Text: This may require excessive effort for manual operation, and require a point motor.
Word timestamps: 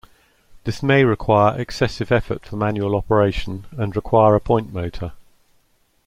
This 0.63 0.81
may 0.81 1.03
require 1.03 1.59
excessive 1.61 2.11
effort 2.11 2.43
for 2.43 2.55
manual 2.55 2.95
operation, 2.95 3.67
and 3.77 3.95
require 3.95 4.33
a 4.33 4.39
point 4.39 4.73
motor. 4.73 5.13